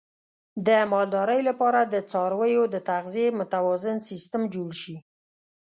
[0.67, 4.95] د مالدارۍ لپاره د څارویو د تغذیې متوازن سیستم جوړ شي.